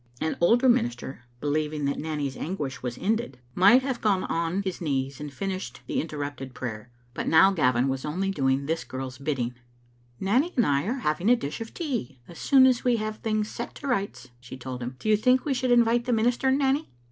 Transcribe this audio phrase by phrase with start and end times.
[0.19, 5.19] An older minister, believing that Nanny's anguish was ended, might have gone on bis knees
[5.19, 5.87] and finished Digitized by VjOOQ IC IM Vbe Xfttle Afntotet.
[5.87, 9.53] the interrupted prayer, but now Gavin was only doing this girl's bidding.
[10.19, 13.17] Nanny and I are to have a dish of tea, as soon as we have
[13.17, 16.13] set things to rights, *' she told him.'' Do you think we should invite the
[16.13, 16.89] minister, Nanny?"